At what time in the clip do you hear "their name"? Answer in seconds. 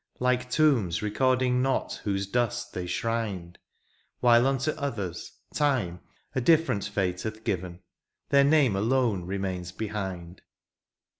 8.31-8.75